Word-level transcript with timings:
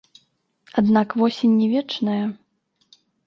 Аднак 0.81 1.07
восень 1.19 1.55
не 1.59 1.67
вечная. 1.73 2.23